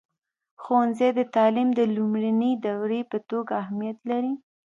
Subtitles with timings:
[0.61, 4.33] ښوونځی د تعلیم د لومړني دور په توګه اهمیت لري.